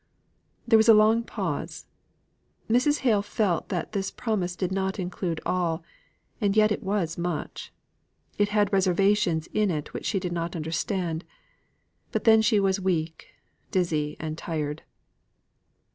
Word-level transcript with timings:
There 0.67 0.77
was 0.79 0.89
a 0.89 0.95
long 0.95 1.21
pause. 1.21 1.85
Mrs. 2.67 3.01
Hale 3.01 3.21
felt 3.21 3.69
that 3.69 3.91
this 3.91 4.09
promise 4.09 4.55
did 4.55 4.71
not 4.71 4.97
include 4.97 5.39
all; 5.45 5.83
and 6.41 6.57
yet 6.57 6.71
it 6.71 6.81
was 6.81 7.19
much. 7.19 7.71
It 8.39 8.49
had 8.49 8.73
reservations 8.73 9.45
in 9.53 9.69
it 9.69 9.93
which 9.93 10.07
she 10.07 10.19
did 10.19 10.33
not 10.33 10.55
understand: 10.55 11.23
but 12.11 12.23
then 12.23 12.41
she 12.41 12.59
was 12.59 12.81
weak, 12.81 13.27
dizzy, 13.69 14.17
and 14.19 14.39
tired. 14.39 14.81